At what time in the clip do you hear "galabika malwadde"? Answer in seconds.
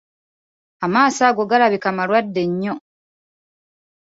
1.51-2.41